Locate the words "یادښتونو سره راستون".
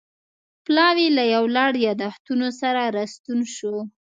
1.87-3.39